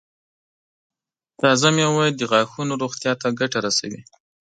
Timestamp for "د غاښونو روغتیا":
2.17-3.13